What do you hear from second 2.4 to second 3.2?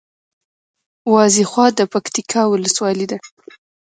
ولسوالي ده